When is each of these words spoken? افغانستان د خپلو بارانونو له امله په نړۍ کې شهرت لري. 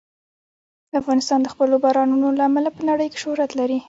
افغانستان 0.99 1.39
د 1.41 1.47
خپلو 1.53 1.75
بارانونو 1.83 2.27
له 2.37 2.43
امله 2.49 2.69
په 2.77 2.81
نړۍ 2.89 3.07
کې 3.11 3.21
شهرت 3.23 3.51
لري. 3.59 3.79